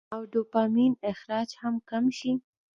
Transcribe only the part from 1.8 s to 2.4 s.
کم شي-